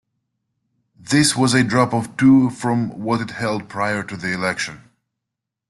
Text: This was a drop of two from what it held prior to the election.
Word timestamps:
This 0.99 1.35
was 1.35 1.53
a 1.53 1.63
drop 1.63 1.93
of 1.93 2.17
two 2.17 2.49
from 2.49 2.89
what 3.03 3.21
it 3.21 3.29
held 3.29 3.69
prior 3.69 4.01
to 4.01 4.17
the 4.17 4.33
election. 4.33 4.89